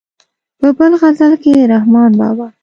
[0.59, 2.47] په بل غزل کې د رحمان بابا.